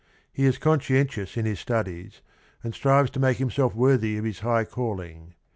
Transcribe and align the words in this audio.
He 0.33 0.45
is 0.47 0.57
conscientious 0.57 1.37
in 1.37 1.45
his 1.45 1.59
studies, 1.59 2.21
and 2.63 2.73
strives 2.73 3.11
to 3.11 3.19
make 3.19 3.37
himself 3.37 3.75
worthy 3.75 4.17
of 4.17 4.25
his 4.25 4.39
high 4.39 4.63
calling. 4.65 5.35